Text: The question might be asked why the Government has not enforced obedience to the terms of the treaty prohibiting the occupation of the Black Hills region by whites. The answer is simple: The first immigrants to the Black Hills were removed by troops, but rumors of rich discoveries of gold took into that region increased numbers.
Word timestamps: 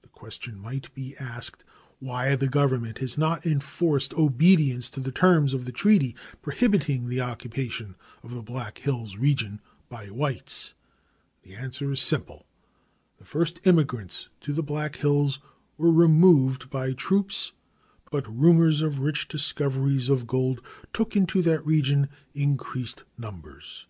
The 0.00 0.08
question 0.08 0.58
might 0.58 0.94
be 0.94 1.14
asked 1.18 1.62
why 1.98 2.34
the 2.36 2.48
Government 2.48 2.96
has 3.00 3.18
not 3.18 3.44
enforced 3.44 4.14
obedience 4.14 4.88
to 4.88 4.98
the 4.98 5.12
terms 5.12 5.52
of 5.52 5.66
the 5.66 5.72
treaty 5.72 6.16
prohibiting 6.40 7.06
the 7.10 7.20
occupation 7.20 7.94
of 8.22 8.34
the 8.34 8.42
Black 8.42 8.78
Hills 8.78 9.18
region 9.18 9.60
by 9.90 10.06
whites. 10.06 10.72
The 11.42 11.52
answer 11.54 11.92
is 11.92 12.00
simple: 12.00 12.46
The 13.18 13.26
first 13.26 13.60
immigrants 13.66 14.30
to 14.40 14.54
the 14.54 14.62
Black 14.62 14.96
Hills 14.96 15.38
were 15.76 15.92
removed 15.92 16.70
by 16.70 16.94
troops, 16.94 17.52
but 18.10 18.26
rumors 18.34 18.80
of 18.80 19.00
rich 19.00 19.28
discoveries 19.28 20.08
of 20.08 20.26
gold 20.26 20.62
took 20.94 21.14
into 21.14 21.42
that 21.42 21.62
region 21.66 22.08
increased 22.32 23.04
numbers. 23.18 23.86